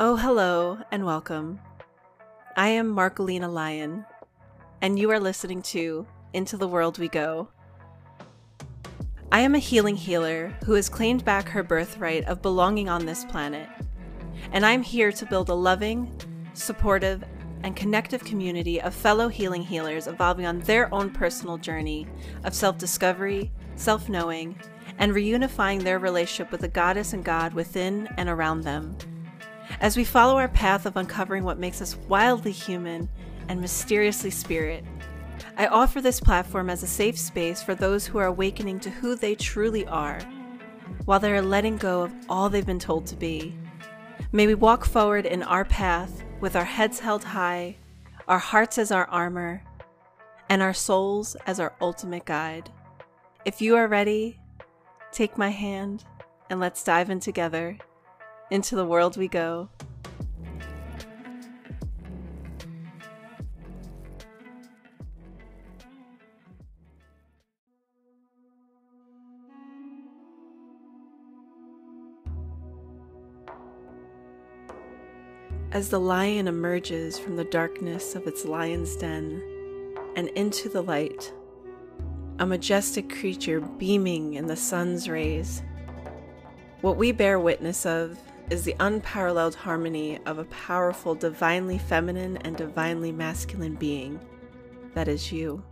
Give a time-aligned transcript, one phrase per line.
[0.00, 1.60] Oh, hello and welcome.
[2.56, 4.04] I am Marcolina Lyon,
[4.82, 7.46] and you are listening to Into the World We Go.
[9.30, 13.24] I am a healing healer who has claimed back her birthright of belonging on this
[13.26, 13.68] planet,
[14.50, 16.12] and I'm here to build a loving,
[16.54, 17.22] supportive,
[17.62, 22.08] and connective community of fellow healing healers evolving on their own personal journey
[22.42, 24.58] of self discovery, self knowing,
[24.98, 28.98] and reunifying their relationship with the goddess and God within and around them.
[29.80, 33.08] As we follow our path of uncovering what makes us wildly human
[33.48, 34.84] and mysteriously spirit,
[35.56, 39.14] I offer this platform as a safe space for those who are awakening to who
[39.14, 40.20] they truly are,
[41.04, 43.56] while they are letting go of all they've been told to be.
[44.32, 47.76] May we walk forward in our path with our heads held high,
[48.26, 49.62] our hearts as our armor,
[50.48, 52.70] and our souls as our ultimate guide.
[53.44, 54.40] If you are ready,
[55.12, 56.04] take my hand
[56.50, 57.78] and let's dive in together.
[58.50, 59.68] Into the world we go.
[75.72, 79.42] As the lion emerges from the darkness of its lion's den
[80.14, 81.32] and into the light,
[82.38, 85.64] a majestic creature beaming in the sun's rays,
[86.80, 88.16] what we bear witness of
[88.50, 94.20] is the unparalleled harmony of a powerful, divinely feminine and divinely masculine being
[94.94, 95.62] that is you.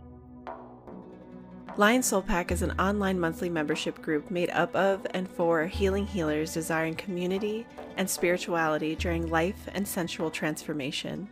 [1.75, 6.05] Lion Soul Pack is an online monthly membership group made up of and for healing
[6.05, 7.65] healers desiring community
[7.97, 11.27] and spirituality during life and sensual transformation.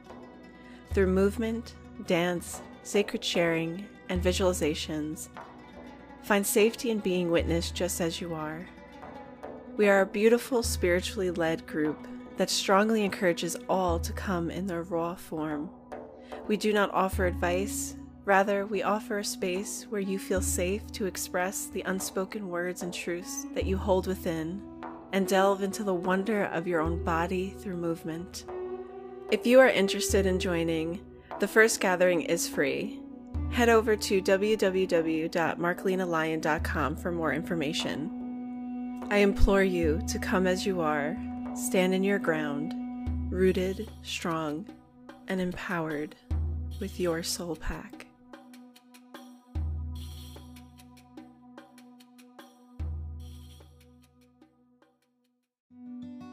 [0.94, 1.76] Through movement,
[2.08, 5.30] dance, sacred sharing, and visualizations,
[6.24, 8.66] find safety in being witnessed just as you are.
[9.78, 14.84] We are a beautiful, spiritually led group that strongly encourages all to come in their
[14.84, 15.70] raw form.
[16.48, 21.08] We do not offer advice, Rather, we offer a space where you feel safe to
[21.08, 24.62] express the unspoken words and truths that you hold within
[25.12, 28.46] and delve into the wonder of your own body through movement.
[29.32, 31.02] If you are interested in joining,
[31.40, 33.00] the first gathering is free.
[33.50, 38.21] Head over to www.marcolinalion.com for more information.
[39.12, 41.18] I implore you to come as you are,
[41.54, 42.74] stand in your ground,
[43.30, 44.66] rooted, strong,
[45.28, 46.16] and empowered
[46.80, 48.08] with your soul pack.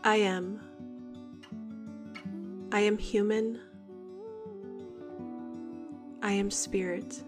[0.05, 0.61] I am.
[2.71, 3.59] I am human.
[6.23, 7.25] I am spirit.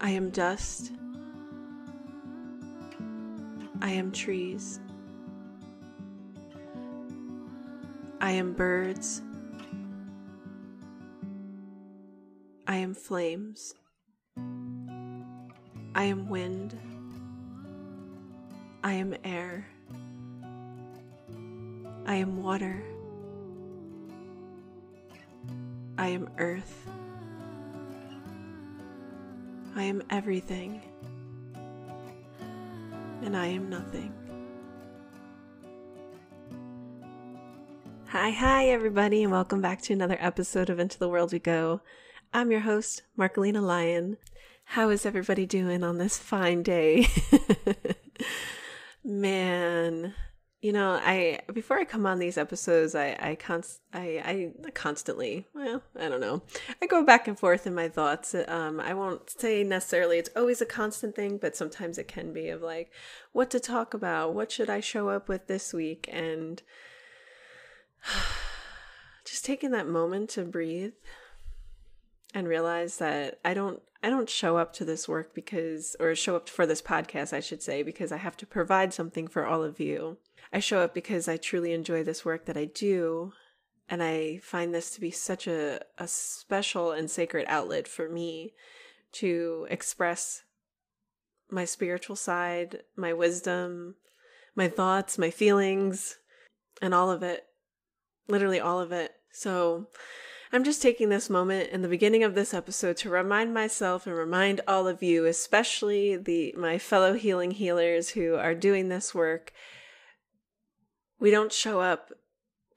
[0.00, 0.92] I am dust.
[3.80, 4.80] I am trees.
[8.20, 9.22] I am birds.
[12.66, 13.74] I am flames.
[15.94, 16.78] I am wind.
[18.82, 19.66] I am air.
[22.04, 22.82] I am water.
[25.96, 26.88] I am earth.
[29.76, 30.82] I am everything.
[33.28, 34.10] And I am nothing.
[38.06, 41.82] Hi, hi, everybody, and welcome back to another episode of Into the World We Go.
[42.32, 44.16] I'm your host, Marcolina Lyon.
[44.64, 47.06] How is everybody doing on this fine day?
[49.04, 50.14] Man,
[50.60, 55.46] you know, I before I come on these episodes, I I const I I constantly,
[55.54, 56.42] well, I don't know.
[56.82, 58.34] I go back and forth in my thoughts.
[58.48, 62.48] Um I won't say necessarily it's always a constant thing, but sometimes it can be
[62.48, 62.90] of like
[63.32, 66.60] what to talk about, what should I show up with this week and
[69.24, 70.94] just taking that moment to breathe
[72.34, 76.36] and realize that I don't I don't show up to this work because, or show
[76.36, 79.64] up for this podcast, I should say, because I have to provide something for all
[79.64, 80.18] of you.
[80.52, 83.32] I show up because I truly enjoy this work that I do.
[83.88, 88.52] And I find this to be such a, a special and sacred outlet for me
[89.12, 90.42] to express
[91.50, 93.94] my spiritual side, my wisdom,
[94.54, 96.18] my thoughts, my feelings,
[96.82, 97.46] and all of it.
[98.28, 99.12] Literally all of it.
[99.32, 99.88] So,
[100.50, 104.16] I'm just taking this moment in the beginning of this episode to remind myself and
[104.16, 109.52] remind all of you, especially the my fellow healing healers who are doing this work.
[111.20, 112.12] We don't show up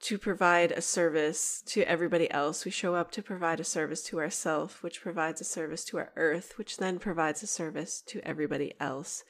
[0.02, 2.66] to provide a service to everybody else.
[2.66, 6.12] We show up to provide a service to ourselves, which provides a service to our
[6.16, 9.24] earth, which then provides a service to everybody else.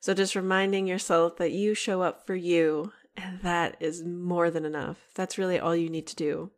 [0.00, 4.64] So just reminding yourself that you show up for you And that is more than
[4.64, 4.98] enough.
[5.14, 6.50] That's really all you need to do.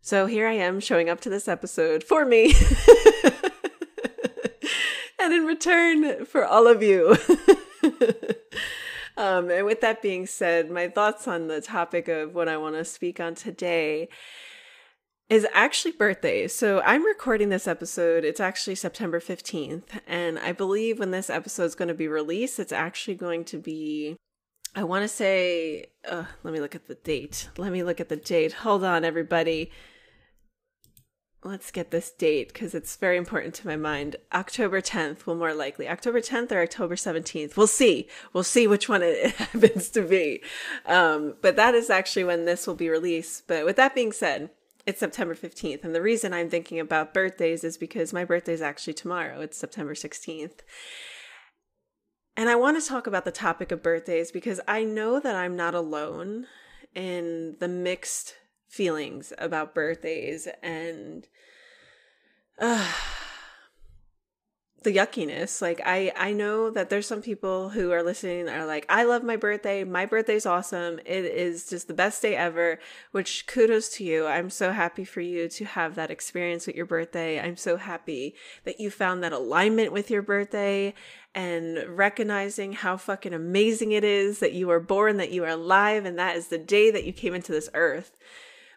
[0.00, 2.54] So here I am showing up to this episode for me.
[5.18, 7.16] and in return for all of you.
[9.22, 12.74] um, and with that being said, my thoughts on the topic of what I want
[12.74, 14.08] to speak on today
[15.28, 16.52] is actually birthdays.
[16.52, 18.24] So I'm recording this episode.
[18.24, 20.00] It's actually September 15th.
[20.08, 23.58] And I believe when this episode is going to be released, it's actually going to
[23.58, 24.16] be,
[24.74, 27.48] I want to say, uh, let me look at the date.
[27.56, 28.52] Let me look at the date.
[28.52, 29.70] Hold on, everybody.
[31.44, 34.14] Let's get this date because it's very important to my mind.
[34.32, 35.88] October 10th will more likely.
[35.88, 37.56] October 10th or October 17th.
[37.56, 38.06] We'll see.
[38.32, 40.40] We'll see which one it happens to be.
[40.86, 43.48] Um, but that is actually when this will be released.
[43.48, 44.50] But with that being said,
[44.86, 45.82] it's September 15th.
[45.82, 49.40] And the reason I'm thinking about birthdays is because my birthday is actually tomorrow.
[49.40, 50.60] It's September 16th.
[52.36, 55.56] And I want to talk about the topic of birthdays because I know that I'm
[55.56, 56.46] not alone
[56.94, 58.36] in the mixed
[58.72, 61.28] feelings about birthdays and
[62.58, 62.90] uh,
[64.82, 65.60] the yuckiness.
[65.60, 69.22] Like i i know that there's some people who are listening are like i love
[69.22, 69.84] my birthday.
[69.84, 70.98] My birthday's awesome.
[71.04, 72.80] It is just the best day ever
[73.12, 74.26] which kudos to you.
[74.26, 77.38] I'm so happy for you to have that experience with your birthday.
[77.38, 78.34] I'm so happy
[78.64, 80.94] that you found that alignment with your birthday
[81.34, 86.06] and recognizing how fucking amazing it is that you are born that you are alive
[86.06, 88.16] and that is the day that you came into this earth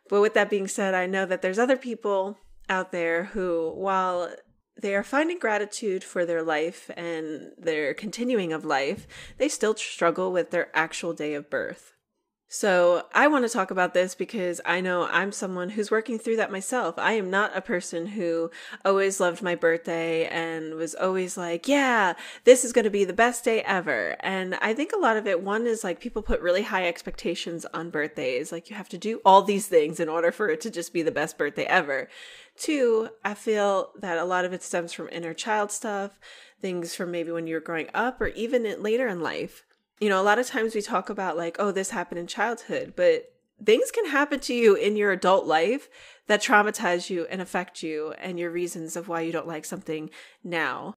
[0.09, 2.37] but with that being said i know that there's other people
[2.69, 4.29] out there who while
[4.81, 9.07] they are finding gratitude for their life and their continuing of life,
[9.37, 11.94] they still struggle with their actual day of birth.
[12.47, 16.35] So, I want to talk about this because I know I'm someone who's working through
[16.35, 16.93] that myself.
[16.99, 18.51] I am not a person who
[18.85, 22.13] always loved my birthday and was always like, yeah,
[22.43, 24.15] this is going to be the best day ever.
[24.19, 27.65] And I think a lot of it, one is like people put really high expectations
[27.73, 28.51] on birthdays.
[28.51, 31.01] Like, you have to do all these things in order for it to just be
[31.01, 32.09] the best birthday ever.
[32.55, 36.19] Two, I feel that a lot of it stems from inner child stuff,
[36.61, 39.64] things from maybe when you're growing up or even later in life.
[39.99, 42.93] You know, a lot of times we talk about like, oh, this happened in childhood,
[42.95, 43.31] but
[43.63, 45.89] things can happen to you in your adult life
[46.27, 50.09] that traumatize you and affect you and your reasons of why you don't like something
[50.43, 50.93] now.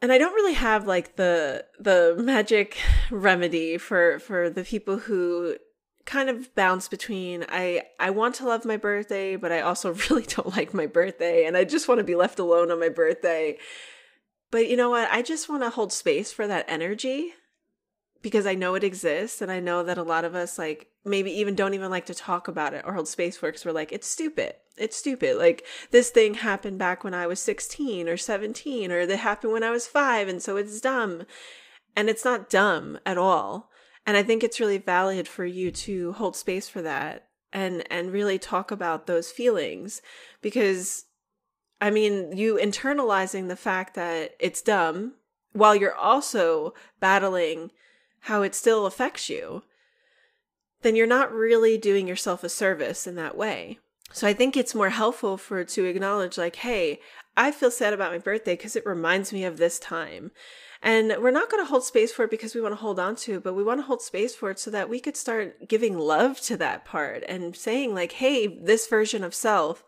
[0.00, 2.76] And I don't really have like the the magic
[3.10, 5.56] remedy for for the people who
[6.04, 10.24] kind of bounce between I I want to love my birthday, but I also really
[10.24, 13.58] don't like my birthday and I just want to be left alone on my birthday.
[14.50, 15.10] But you know what?
[15.10, 17.32] I just want to hold space for that energy
[18.24, 21.30] because I know it exists and I know that a lot of us like maybe
[21.30, 23.92] even don't even like to talk about it or hold space for because we're like,
[23.92, 24.54] it's stupid.
[24.78, 25.36] It's stupid.
[25.36, 29.62] Like this thing happened back when I was 16 or 17 or it happened when
[29.62, 31.24] I was five and so it's dumb.
[31.94, 33.70] And it's not dumb at all
[34.06, 38.10] and I think it's really valid for you to hold space for that and and
[38.10, 40.00] really talk about those feelings
[40.40, 41.04] because
[41.78, 45.16] I mean, you internalizing the fact that it's dumb
[45.52, 47.70] while you're also battling
[48.24, 49.62] how it still affects you,
[50.80, 53.78] then you're not really doing yourself a service in that way.
[54.12, 57.00] So I think it's more helpful for to acknowledge like, hey,
[57.36, 60.30] I feel sad about my birthday because it reminds me of this time.
[60.82, 63.16] And we're not going to hold space for it because we want to hold on
[63.16, 65.68] to it, but we want to hold space for it so that we could start
[65.68, 69.84] giving love to that part and saying, like, hey, this version of self,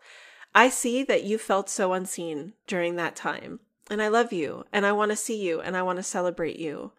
[0.53, 3.61] I see that you felt so unseen during that time.
[3.89, 6.59] And I love you and I want to see you and I want to celebrate
[6.59, 6.91] you.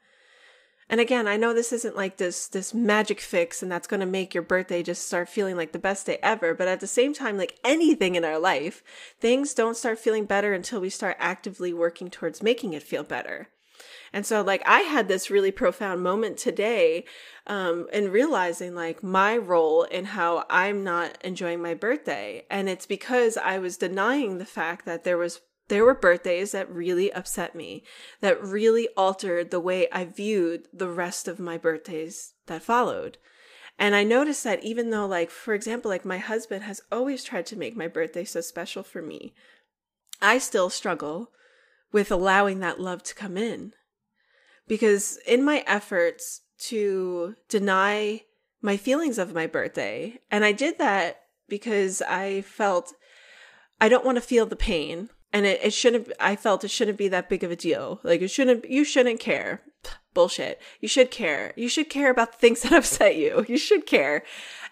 [0.90, 4.06] And again, I know this isn't like this this magic fix and that's going to
[4.06, 7.12] make your birthday just start feeling like the best day ever, but at the same
[7.12, 8.82] time like anything in our life,
[9.20, 13.48] things don't start feeling better until we start actively working towards making it feel better.
[14.12, 17.04] And so, like, I had this really profound moment today
[17.46, 22.44] um, in realizing, like, my role in how I'm not enjoying my birthday.
[22.50, 26.70] And it's because I was denying the fact that there was there were birthdays that
[26.70, 27.84] really upset me,
[28.20, 33.18] that really altered the way I viewed the rest of my birthdays that followed.
[33.78, 37.46] And I noticed that even though, like, for example, like my husband has always tried
[37.46, 39.34] to make my birthday so special for me,
[40.20, 41.30] I still struggle
[41.92, 43.72] with allowing that love to come in
[44.66, 48.22] because in my efforts to deny
[48.60, 52.92] my feelings of my birthday, and I did that because I felt
[53.80, 55.08] I don't want to feel the pain.
[55.32, 58.00] And it, it shouldn't, I felt it shouldn't be that big of a deal.
[58.02, 59.62] Like it shouldn't, you shouldn't care.
[60.14, 60.60] Bullshit.
[60.80, 61.52] You should care.
[61.56, 63.44] You should care about the things that upset you.
[63.48, 64.24] You should care.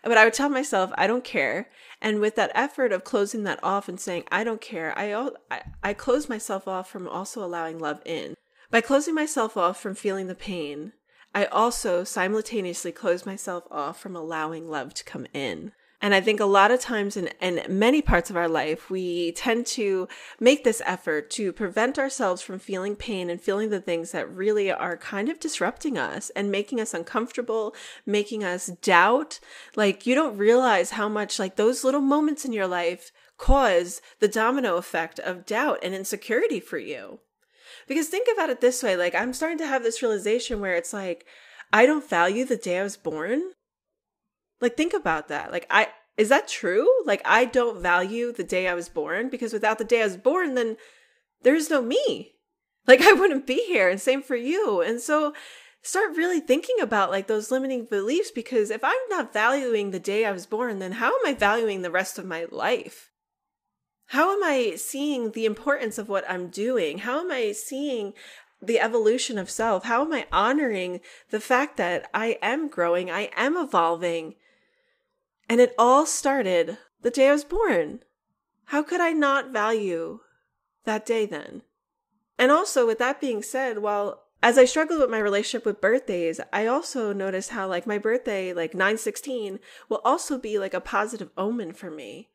[0.03, 1.69] But I would tell myself, I don't care.
[2.01, 5.63] And with that effort of closing that off and saying, I don't care, I, I,
[5.83, 8.35] I close myself off from also allowing love in.
[8.71, 10.93] By closing myself off from feeling the pain,
[11.35, 15.73] I also simultaneously close myself off from allowing love to come in.
[16.03, 19.33] And I think a lot of times in, in many parts of our life, we
[19.33, 24.13] tend to make this effort to prevent ourselves from feeling pain and feeling the things
[24.13, 27.75] that really are kind of disrupting us and making us uncomfortable,
[28.05, 29.41] making us doubt.
[29.75, 34.29] Like, you don't realize how much, like, those little moments in your life cause the
[34.29, 37.21] domino effect of doubt and insecurity for you.
[37.87, 40.93] Because think about it this way like, I'm starting to have this realization where it's
[40.93, 41.27] like,
[41.73, 43.43] I don't value the day I was born
[44.61, 45.53] like think about that.
[45.53, 46.89] Like I is that true?
[47.05, 50.17] Like I don't value the day I was born because without the day I was
[50.17, 50.77] born then
[51.43, 52.35] there's no me.
[52.87, 54.81] Like I wouldn't be here and same for you.
[54.81, 55.35] And so
[55.83, 60.25] start really thinking about like those limiting beliefs because if I'm not valuing the day
[60.25, 63.11] I was born then how am I valuing the rest of my life?
[64.11, 66.99] How am I seeing the importance of what I'm doing?
[66.99, 68.15] How am I seeing
[68.63, 69.85] the evolution of self?
[69.85, 74.37] How am I honoring the fact that I am growing, I am evolving,
[75.49, 78.01] and it all started the day I was born.
[78.67, 80.21] How could I not value
[80.85, 81.63] that day then?
[82.39, 86.41] And also, with that being said, while as I struggled with my relationship with birthdays,
[86.53, 91.31] I also noticed how like my birthday, like 916, will also be like a positive
[91.37, 92.29] omen for me.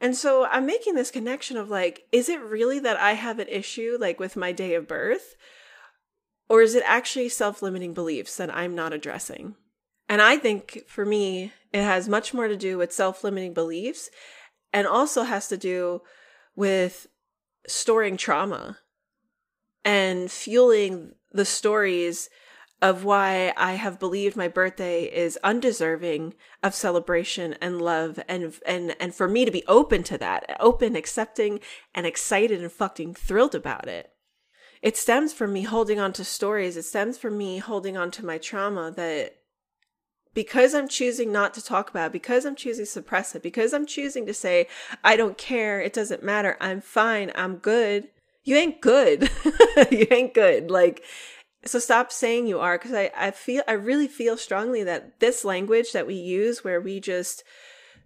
[0.00, 3.48] And so I'm making this connection of like, is it really that I have an
[3.48, 5.36] issue like with my day of birth?
[6.48, 9.54] Or is it actually self limiting beliefs that I'm not addressing?
[10.08, 14.10] And I think for me, it has much more to do with self limiting beliefs
[14.72, 16.02] and also has to do
[16.56, 17.06] with
[17.66, 18.78] storing trauma
[19.84, 22.30] and fueling the stories
[22.80, 28.94] of why I have believed my birthday is undeserving of celebration and love and and
[29.00, 31.60] and for me to be open to that, open, accepting
[31.94, 34.12] and excited and fucking thrilled about it.
[34.80, 36.76] It stems from me holding on to stories.
[36.76, 39.37] It stems from me holding on to my trauma that
[40.38, 43.74] because I'm choosing not to talk about it, because I'm choosing to suppress it, because
[43.74, 44.68] I'm choosing to say,
[45.02, 48.06] I don't care, it doesn't matter, I'm fine, I'm good,
[48.44, 49.28] you ain't good.
[49.90, 50.70] you ain't good.
[50.70, 51.02] Like,
[51.64, 55.44] so stop saying you are, because I, I feel, I really feel strongly that this
[55.44, 57.42] language that we use where we just,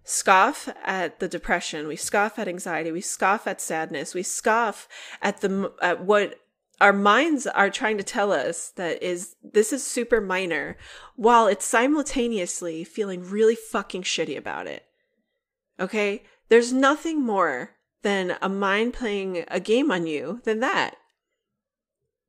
[0.05, 4.89] scoff at the depression we scoff at anxiety we scoff at sadness we scoff
[5.21, 6.42] at the at what
[6.81, 10.77] our minds are trying to tell us that is this is super minor
[11.15, 14.83] while it's simultaneously feeling really fucking shitty about it.
[15.79, 16.23] Okay?
[16.49, 20.95] There's nothing more than a mind playing a game on you than that.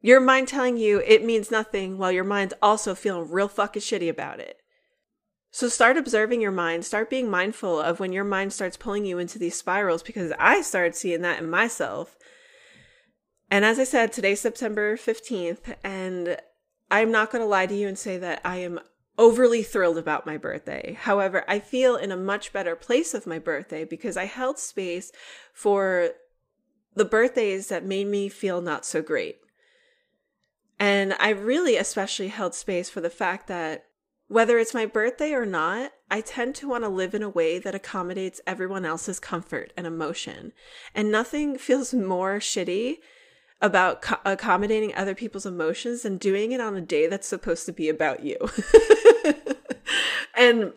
[0.01, 4.09] Your mind telling you it means nothing while your mind's also feeling real fucking shitty
[4.09, 4.59] about it.
[5.51, 9.19] So start observing your mind, start being mindful of when your mind starts pulling you
[9.19, 12.17] into these spirals because I started seeing that in myself
[13.55, 16.37] and as I said, today's September 15th, and
[16.91, 18.81] I'm not going to lie to you and say that I am
[19.17, 20.99] overly thrilled about my birthday.
[21.01, 25.13] However, I feel in a much better place of my birthday because I held space
[25.53, 26.11] for
[26.97, 29.37] the birthdays that made me feel not so great.
[30.81, 33.85] And I really especially held space for the fact that
[34.27, 37.61] whether it's my birthday or not, I tend to want to live in a way
[37.61, 40.53] that accommodates everyone else's comfort and emotion.
[40.93, 42.97] And nothing feels more shitty
[43.61, 47.73] about co- accommodating other people's emotions and doing it on a day that's supposed to
[47.73, 48.37] be about you.
[50.37, 50.73] and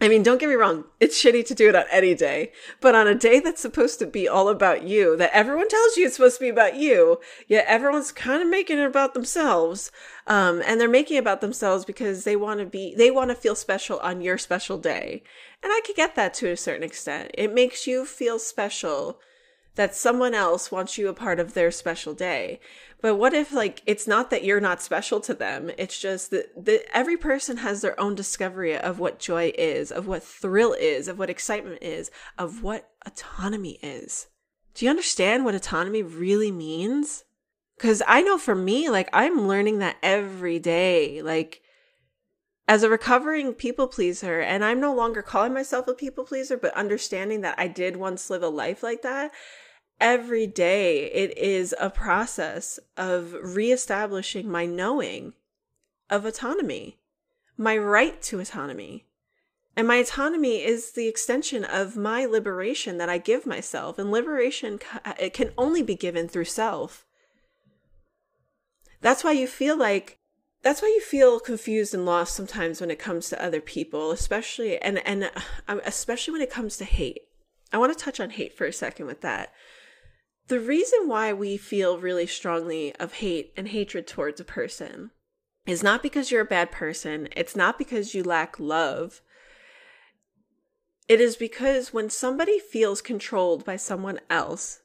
[0.00, 2.94] I mean, don't get me wrong, it's shitty to do it on any day, but
[2.94, 6.14] on a day that's supposed to be all about you, that everyone tells you it's
[6.14, 9.90] supposed to be about you, yet everyone's kind of making it about themselves.
[10.28, 13.34] Um, and they're making it about themselves because they want to be, they want to
[13.34, 15.24] feel special on your special day.
[15.64, 17.32] And I could get that to a certain extent.
[17.34, 19.18] It makes you feel special
[19.78, 22.58] that someone else wants you a part of their special day.
[23.00, 25.70] But what if like it's not that you're not special to them?
[25.78, 30.08] It's just that, that every person has their own discovery of what joy is, of
[30.08, 34.26] what thrill is, of what excitement is, of what autonomy is.
[34.74, 37.22] Do you understand what autonomy really means?
[37.78, 41.22] Cuz I know for me like I'm learning that every day.
[41.22, 41.62] Like
[42.66, 46.76] as a recovering people pleaser, and I'm no longer calling myself a people pleaser, but
[46.76, 49.30] understanding that I did once live a life like that,
[50.00, 55.34] every day it is a process of reestablishing my knowing
[56.10, 56.98] of autonomy,
[57.56, 59.06] my right to autonomy.
[59.76, 63.98] And my autonomy is the extension of my liberation that I give myself.
[63.98, 64.80] And liberation
[65.20, 67.06] it can only be given through self.
[69.00, 70.18] That's why you feel like
[70.62, 74.78] that's why you feel confused and lost sometimes when it comes to other people, especially
[74.78, 75.30] and and
[75.68, 77.20] uh, especially when it comes to hate.
[77.72, 79.52] I want to touch on hate for a second with that
[80.48, 85.10] the reason why we feel really strongly of hate and hatred towards a person
[85.66, 89.20] is not because you're a bad person, it's not because you lack love.
[91.06, 94.80] It is because when somebody feels controlled by someone else,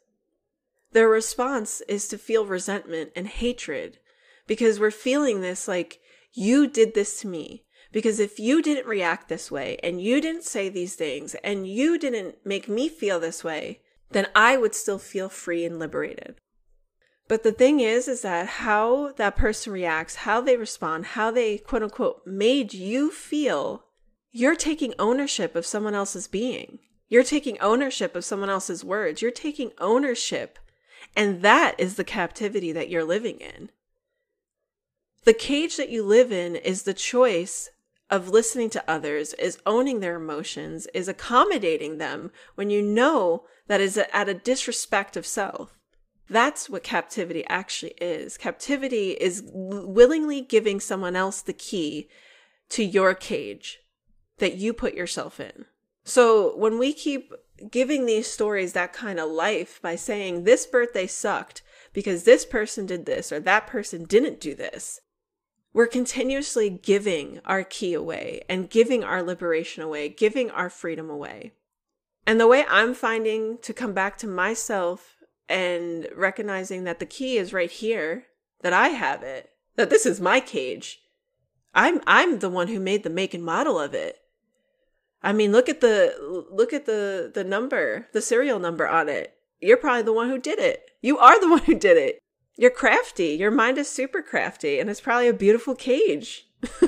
[0.92, 4.00] their response is to feel resentment and hatred
[4.48, 6.00] because we're feeling this like,
[6.34, 7.64] you did this to me.
[7.92, 12.00] Because if you didn't react this way and you didn't say these things and you
[12.00, 13.82] didn't make me feel this way,
[14.14, 16.36] then I would still feel free and liberated.
[17.28, 21.58] But the thing is, is that how that person reacts, how they respond, how they
[21.58, 23.86] quote unquote made you feel,
[24.32, 26.80] you're taking ownership of someone else's being.
[27.08, 29.22] You're taking ownership of someone else's words.
[29.22, 30.58] You're taking ownership.
[31.16, 33.70] And that is the captivity that you're living in.
[35.24, 37.70] The cage that you live in is the choice
[38.14, 43.82] of listening to others, is owning their emotions, is accommodating them when you know that
[43.82, 45.80] is at a disrespect of self.
[46.30, 48.38] That's what captivity actually is.
[48.38, 52.08] Captivity is willingly giving someone else the key
[52.70, 53.80] to your cage
[54.38, 55.66] that you put yourself in.
[56.04, 57.34] So when we keep
[57.72, 62.86] giving these stories that kind of life by saying this birthday sucked because this person
[62.86, 65.02] did this or that person didn't do this,
[65.74, 71.54] we're continuously giving our key away and giving our liberation away, giving our freedom away.
[72.26, 75.18] And the way I'm finding to come back to myself
[75.50, 78.26] and recognizing that the key is right here,
[78.62, 81.00] that I have it, that this is my cage.
[81.74, 84.20] I'm I'm the one who made the make and model of it.
[85.24, 89.34] I mean, look at the look at the the number, the serial number on it.
[89.60, 90.92] You're probably the one who did it.
[91.02, 92.20] You are the one who did it.
[92.56, 93.30] You're crafty.
[93.30, 96.48] Your mind is super crafty, and it's probably a beautiful cage.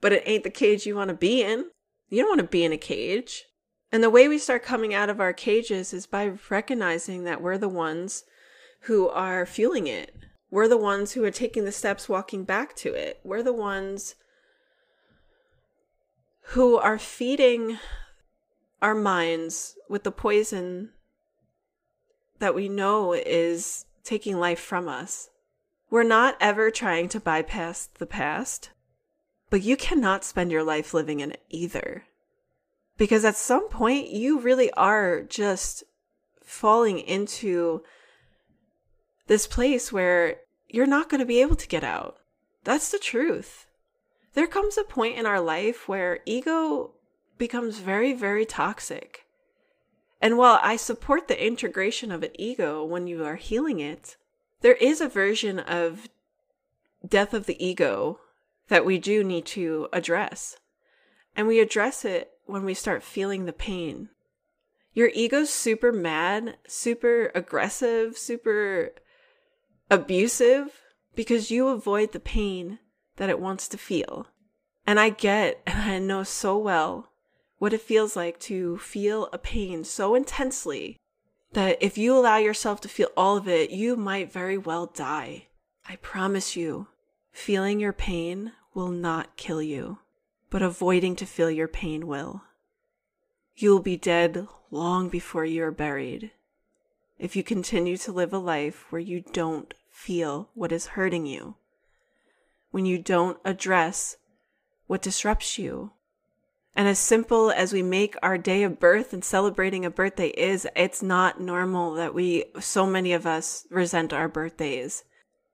[0.00, 1.66] but it ain't the cage you want to be in.
[2.08, 3.44] You don't want to be in a cage.
[3.90, 7.58] And the way we start coming out of our cages is by recognizing that we're
[7.58, 8.24] the ones
[8.82, 10.14] who are fueling it.
[10.50, 13.20] We're the ones who are taking the steps walking back to it.
[13.24, 14.14] We're the ones
[16.52, 17.78] who are feeding
[18.80, 20.90] our minds with the poison
[22.38, 25.28] that we know is taking life from us.
[25.90, 28.70] We're not ever trying to bypass the past,
[29.50, 32.04] but you cannot spend your life living in it either.
[32.96, 35.84] Because at some point, you really are just
[36.42, 37.82] falling into
[39.26, 40.36] this place where
[40.68, 42.16] you're not going to be able to get out.
[42.64, 43.66] That's the truth.
[44.32, 46.94] There comes a point in our life where ego
[47.36, 49.26] becomes very, very toxic.
[50.20, 54.16] And while I support the integration of an ego when you are healing it,
[54.60, 56.08] there is a version of
[57.06, 58.18] death of the ego
[58.68, 60.56] that we do need to address.
[61.36, 64.08] And we address it when we start feeling the pain.
[64.92, 68.92] Your ego's super mad, super aggressive, super
[69.90, 70.80] abusive
[71.14, 72.80] because you avoid the pain
[73.16, 74.26] that it wants to feel.
[74.86, 77.12] And I get and I know so well
[77.58, 80.96] what it feels like to feel a pain so intensely
[81.52, 85.46] that if you allow yourself to feel all of it, you might very well die.
[85.88, 86.88] I promise you,
[87.32, 89.98] feeling your pain will not kill you,
[90.50, 92.42] but avoiding to feel your pain will.
[93.56, 96.30] You will be dead long before you are buried
[97.18, 101.56] if you continue to live a life where you don't feel what is hurting you,
[102.70, 104.16] when you don't address
[104.86, 105.92] what disrupts you,
[106.78, 110.64] and as simple as we make our day of birth and celebrating a birthday is,
[110.76, 115.02] it's not normal that we, so many of us, resent our birthdays.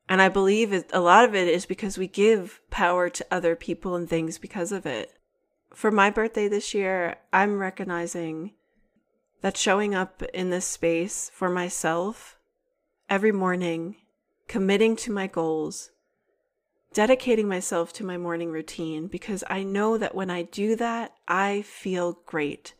[0.07, 3.57] And I believe it, a lot of it is because we give power to other
[3.57, 5.13] people and things because of it.
[5.73, 8.53] For my birthday this year, I'm recognizing
[9.41, 12.37] that showing up in this space for myself
[13.09, 13.97] every morning,
[14.47, 15.91] committing to my goals,
[16.95, 21.63] dedicating myself to my morning routine because I know that when I do that, I
[21.63, 22.73] feel great.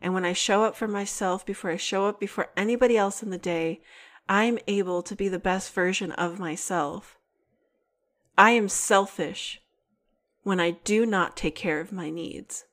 [0.00, 3.30] And when I show up for myself before I show up before anybody else in
[3.30, 3.82] the day,
[4.28, 7.18] I'm able to be the best version of myself.
[8.38, 9.60] I am selfish
[10.42, 12.64] when I do not take care of my needs.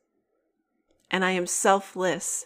[1.12, 2.45] And I am selfless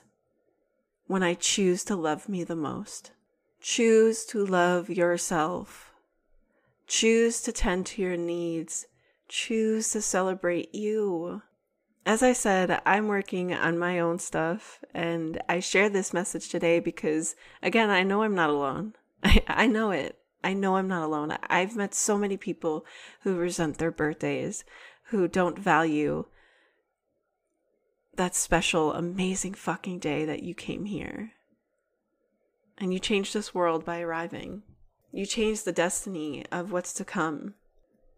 [1.05, 3.11] when I choose to love me the most.
[3.61, 5.88] Choose to love yourself.
[6.89, 8.87] Choose to tend to your needs.
[9.27, 11.43] Choose to celebrate you.
[12.03, 16.79] As I said, I'm working on my own stuff, and I share this message today
[16.79, 18.95] because, again, I know I'm not alone.
[19.23, 20.17] I, I know it.
[20.43, 21.37] I know I'm not alone.
[21.47, 22.87] I've met so many people
[23.21, 24.63] who resent their birthdays,
[25.09, 26.25] who don't value
[28.15, 31.33] that special, amazing fucking day that you came here.
[32.79, 34.63] And you changed this world by arriving.
[35.11, 37.55] You change the destiny of what's to come.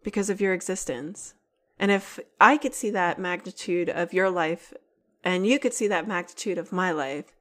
[0.02, 1.34] because of your existence.
[1.78, 4.74] And if I could see that magnitude of your life
[5.22, 7.32] and you could see that magnitude of my life,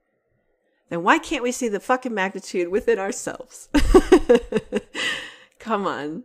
[0.90, 3.70] then why can't we see the fucking magnitude within ourselves?
[5.60, 6.24] Come on.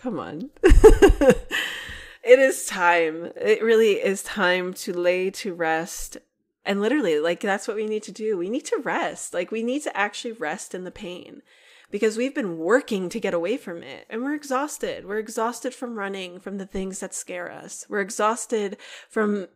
[0.00, 0.50] Come on.
[0.62, 3.32] it is time.
[3.36, 6.18] It really is time to lay to rest.
[6.64, 8.36] And literally, like, that's what we need to do.
[8.36, 9.34] We need to rest.
[9.34, 11.42] Like, we need to actually rest in the pain
[11.90, 15.06] because we've been working to get away from it and we're exhausted.
[15.06, 17.86] We're exhausted from running from the things that scare us.
[17.88, 18.76] We're exhausted
[19.08, 19.48] from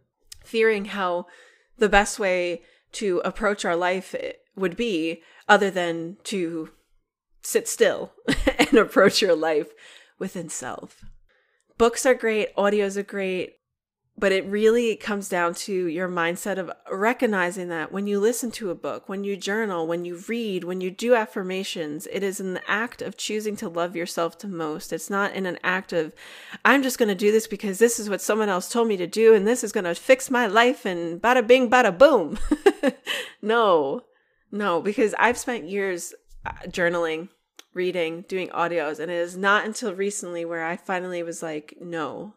[0.45, 1.27] fearing how
[1.79, 2.63] the best way
[2.93, 4.15] to approach our life
[4.57, 6.71] would be other than to
[7.43, 8.13] sit still
[8.59, 9.69] and approach your life
[10.19, 11.05] within self.
[11.79, 13.60] Books are great, audios are great,
[14.21, 18.71] but it really comes down to your mindset of recognizing that when you listen to
[18.71, 22.61] a book, when you journal, when you read, when you do affirmations, it is an
[22.69, 24.93] act of choosing to love yourself the most.
[24.93, 26.15] It's not in an act of,
[26.67, 29.07] I'm just going to do this because this is what someone else told me to
[29.07, 32.39] do and this is going to fix my life and bada bing, bada boom.
[33.43, 34.03] no,
[34.53, 36.13] no, because I've spent years
[36.45, 37.31] uh, journaling,
[37.73, 42.35] reading, doing audios, and it is not until recently where I finally was like, no,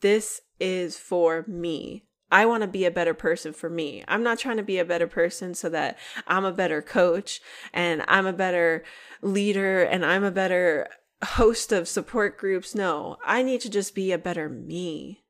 [0.00, 2.04] this is for me.
[2.30, 4.04] I want to be a better person for me.
[4.06, 7.40] I'm not trying to be a better person so that I'm a better coach
[7.72, 8.84] and I'm a better
[9.22, 10.88] leader and I'm a better
[11.22, 12.74] host of support groups.
[12.74, 15.24] No, I need to just be a better me.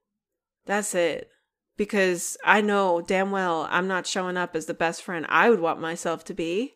[0.67, 1.31] That's it.
[1.77, 5.61] Because I know damn well I'm not showing up as the best friend I would
[5.61, 6.75] want myself to be.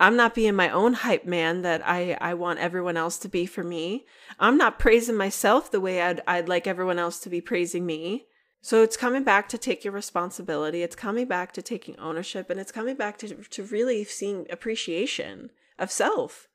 [0.00, 3.44] I'm not being my own hype man that I, I want everyone else to be
[3.44, 4.06] for me.
[4.38, 8.24] I'm not praising myself the way I'd, I'd like everyone else to be praising me.
[8.62, 10.82] So it's coming back to take your responsibility.
[10.82, 15.50] It's coming back to taking ownership and it's coming back to, to really seeing appreciation
[15.78, 16.48] of self.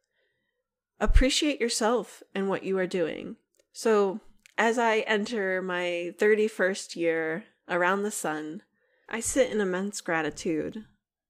[1.00, 3.36] Appreciate yourself and what you are doing.
[3.72, 4.22] So
[4.58, 8.64] as I enter my 31st year around the sun,
[9.08, 10.86] I sit in immense gratitude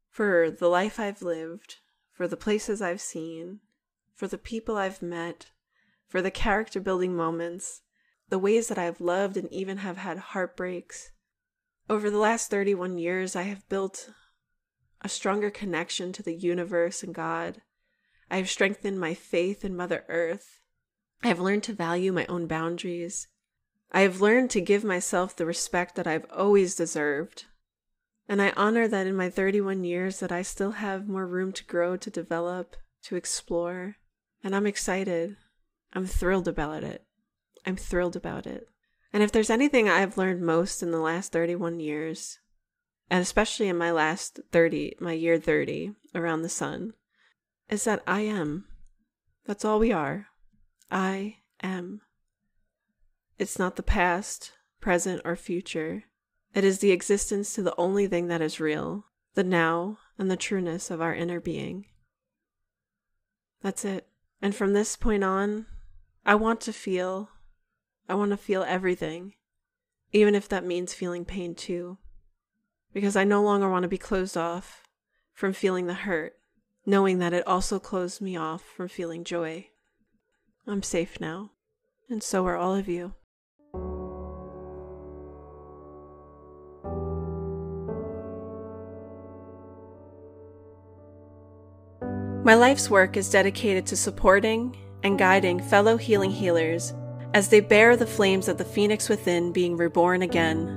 [0.10, 1.78] for the life I've lived,
[2.16, 3.60] for the places I've seen,
[4.14, 5.48] for the people I've met,
[6.08, 7.82] for the character building moments,
[8.30, 11.12] the ways that I've loved and even have had heartbreaks.
[11.90, 14.10] Over the last 31 years, I have built
[15.02, 17.62] a stronger connection to the universe and God.
[18.32, 20.62] I have strengthened my faith in Mother Earth.
[21.22, 23.28] I have learned to value my own boundaries.
[23.92, 27.46] I have learned to give myself the respect that I've always deserved.
[28.28, 31.64] And I honor that in my 31 years that I still have more room to
[31.64, 33.98] grow, to develop, to explore.
[34.44, 35.38] And I'm excited.
[35.94, 37.04] I'm thrilled about it.
[37.66, 38.68] I'm thrilled about it.
[39.14, 42.40] And if there's anything I've learned most in the last 31 years,
[43.10, 46.94] and especially in my last 30, my year 30 around the sun,
[47.70, 48.66] is that I am.
[49.46, 50.28] That's all we are.
[50.92, 52.02] I am.
[53.38, 56.04] It's not the past, present, or future.
[56.56, 60.38] It is the existence to the only thing that is real, the now and the
[60.38, 61.86] trueness of our inner being.
[63.62, 64.08] That's it.
[64.42, 65.66] And from this point on,
[66.26, 67.30] I want to feel.
[68.08, 69.34] I want to feel everything,
[70.14, 71.98] even if that means feeling pain too.
[72.94, 74.84] Because I no longer want to be closed off
[75.34, 76.36] from feeling the hurt,
[76.86, 79.68] knowing that it also closed me off from feeling joy.
[80.66, 81.52] I'm safe now,
[82.10, 83.14] and so are all of you.
[92.46, 96.94] My life's work is dedicated to supporting and guiding fellow healing healers
[97.34, 100.68] as they bear the flames of the phoenix within being reborn again.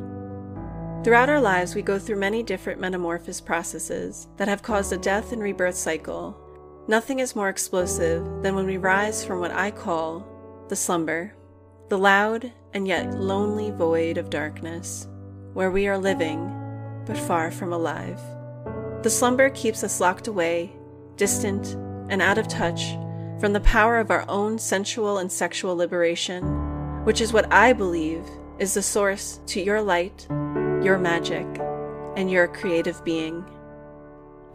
[1.05, 5.31] Throughout our lives, we go through many different metamorphosis processes that have caused a death
[5.33, 6.41] and rebirth cycle.
[6.89, 10.27] Nothing is more explosive than when we rise from what I call
[10.71, 11.35] the slumber,
[11.91, 15.07] the loud and yet lonely void of darkness,
[15.53, 16.51] where we are living
[17.05, 18.23] but far from alive.
[19.03, 20.73] The slumber keeps us locked away
[21.19, 21.77] distant,
[22.09, 22.97] and out of touch
[23.39, 26.43] from the power of our own sensual and sexual liberation,
[27.05, 28.25] which is what I believe
[28.59, 30.27] is the source to your light,
[30.83, 31.47] your magic,
[32.17, 33.45] and your creative being.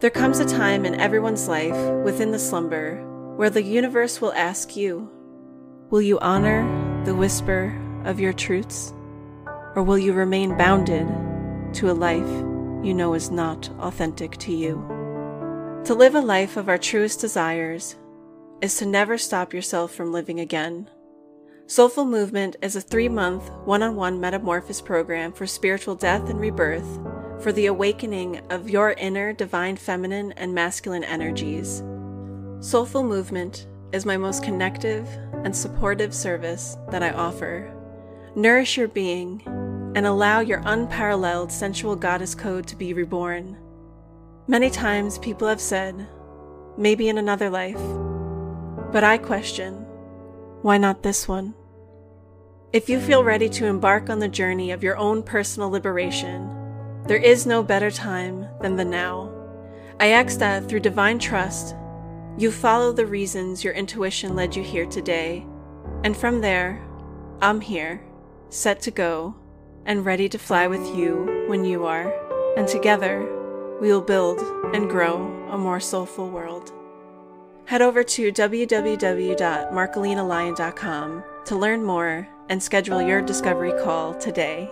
[0.00, 3.02] There comes a time in everyone's life within the slumber
[3.36, 5.10] where the universe will ask you
[5.90, 6.64] Will you honor
[7.04, 8.92] the whisper of your truths?
[9.76, 11.06] Or will you remain bounded
[11.74, 12.28] to a life
[12.84, 15.03] you know is not authentic to you?
[15.84, 17.96] To live a life of our truest desires
[18.62, 20.88] is to never stop yourself from living again.
[21.66, 26.40] Soulful Movement is a three month, one on one metamorphosis program for spiritual death and
[26.40, 26.98] rebirth,
[27.42, 31.82] for the awakening of your inner divine feminine and masculine energies.
[32.60, 35.06] Soulful Movement is my most connective,
[35.44, 37.70] and supportive service that I offer.
[38.34, 39.42] Nourish your being
[39.94, 43.58] and allow your unparalleled sensual goddess code to be reborn.
[44.46, 46.06] Many times people have said,
[46.76, 47.80] maybe in another life,
[48.92, 49.74] but I question,
[50.60, 51.54] why not this one?
[52.70, 56.50] If you feel ready to embark on the journey of your own personal liberation,
[57.06, 59.32] there is no better time than the now.
[59.98, 61.74] I ask that through divine trust,
[62.36, 65.46] you follow the reasons your intuition led you here today,
[66.02, 66.84] and from there,
[67.40, 68.02] I'm here,
[68.50, 69.36] set to go,
[69.86, 72.12] and ready to fly with you when you are,
[72.58, 73.40] and together
[73.80, 74.38] we will build
[74.74, 75.16] and grow
[75.50, 76.72] a more soulful world.
[77.66, 84.70] Head over to www.marcolinalion.com to learn more and schedule your discovery call today.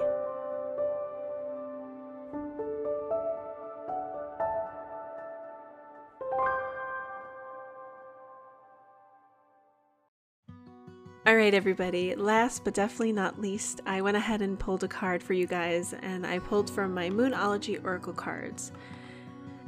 [11.24, 12.16] All right, everybody.
[12.16, 15.94] Last but definitely not least, I went ahead and pulled a card for you guys,
[16.02, 18.72] and I pulled from my Moonology Oracle cards.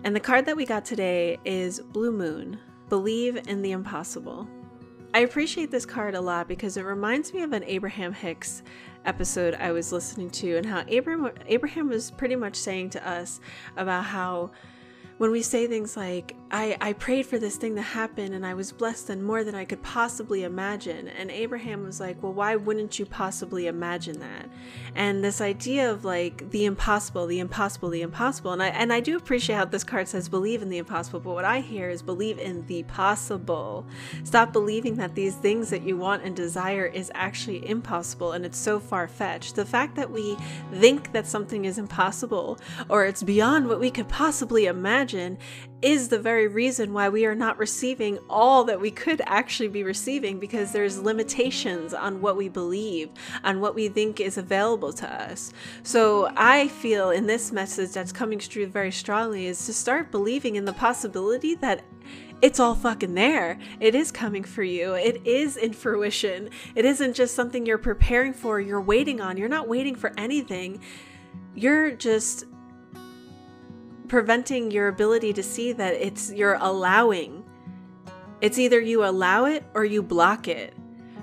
[0.02, 4.48] And the card that we got today is Blue Moon Believe in the Impossible.
[5.14, 8.64] I appreciate this card a lot because it reminds me of an Abraham Hicks
[9.04, 13.38] episode I was listening to, and how Abraham, Abraham was pretty much saying to us
[13.76, 14.50] about how
[15.18, 18.54] when we say things like, I, I prayed for this thing to happen and I
[18.54, 21.08] was blessed and more than I could possibly imagine.
[21.08, 24.48] And Abraham was like, Well, why wouldn't you possibly imagine that?
[24.94, 28.52] And this idea of like the impossible, the impossible, the impossible.
[28.52, 31.34] And I and I do appreciate how this card says believe in the impossible, but
[31.34, 33.84] what I hear is believe in the possible.
[34.22, 38.58] Stop believing that these things that you want and desire is actually impossible and it's
[38.58, 39.56] so far fetched.
[39.56, 40.36] The fact that we
[40.72, 45.03] think that something is impossible or it's beyond what we could possibly imagine
[45.82, 49.82] is the very reason why we are not receiving all that we could actually be
[49.82, 53.10] receiving because there's limitations on what we believe,
[53.42, 55.52] on what we think is available to us.
[55.82, 60.56] So I feel in this message that's coming through very strongly is to start believing
[60.56, 61.82] in the possibility that
[62.42, 63.58] it's all fucking there.
[63.80, 64.94] It is coming for you.
[64.94, 66.50] It is in fruition.
[66.74, 69.36] It isn't just something you're preparing for, you're waiting on.
[69.36, 70.80] You're not waiting for anything.
[71.54, 72.44] You're just
[74.08, 77.44] preventing your ability to see that it's you're allowing.
[78.40, 80.74] It's either you allow it or you block it.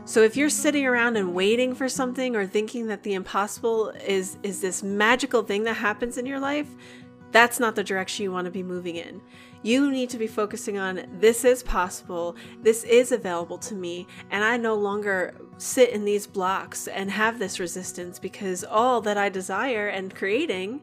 [0.05, 4.37] So if you're sitting around and waiting for something or thinking that the impossible is
[4.43, 6.67] is this magical thing that happens in your life,
[7.31, 9.21] that's not the direction you want to be moving in.
[9.63, 14.43] You need to be focusing on this is possible, this is available to me, and
[14.43, 19.29] I no longer sit in these blocks and have this resistance because all that I
[19.29, 20.81] desire and creating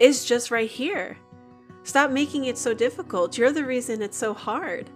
[0.00, 1.16] is just right here.
[1.82, 3.38] Stop making it so difficult.
[3.38, 4.90] You're the reason it's so hard.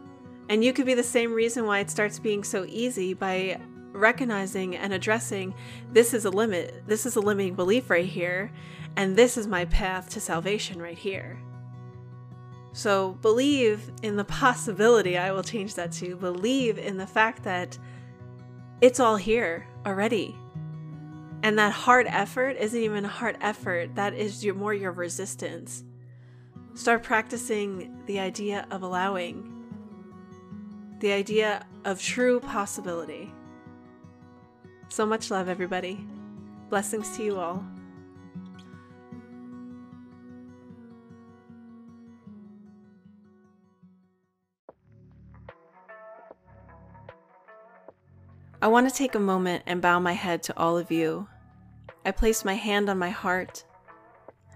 [0.48, 3.60] And you could be the same reason why it starts being so easy by
[3.92, 5.54] recognizing and addressing
[5.92, 8.50] this is a limit, this is a limiting belief right here,
[8.96, 11.38] and this is my path to salvation right here.
[12.72, 17.78] So believe in the possibility, I will change that to believe in the fact that
[18.80, 20.36] it's all here already.
[21.42, 25.82] And that hard effort isn't even a hard effort, that is your, more your resistance.
[26.74, 29.52] Start practicing the idea of allowing,
[31.00, 33.32] the idea of true possibility.
[34.88, 36.06] So much love, everybody.
[36.70, 37.64] Blessings to you all.
[48.62, 51.26] I want to take a moment and bow my head to all of you
[52.04, 53.64] I place my hand on my heart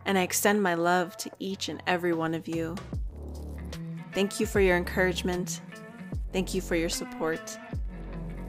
[0.05, 2.77] and I extend my love to each and every one of you.
[4.13, 5.61] Thank you for your encouragement.
[6.33, 7.59] Thank you for your support.